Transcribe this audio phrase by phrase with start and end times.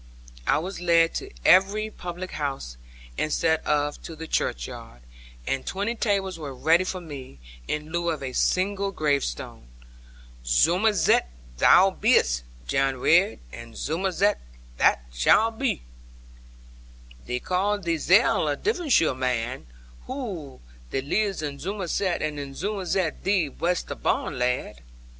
[0.47, 2.75] I was led to every public house,
[3.19, 5.01] instead of to the churchyard;
[5.45, 9.67] and twenty tables were ready for me, in lieu of a single gravestone.
[10.43, 11.27] 'Zummerzett
[11.59, 14.39] thou bee'st, Jan Ridd, and Zummerzett
[14.79, 15.83] thou shalt be.
[17.27, 19.67] Thee carl theezell a Davonsheer man!
[20.07, 20.57] Whoy,
[20.89, 24.81] thee lives in Zummerzett; and in Zummerzett thee wast barn, lad.'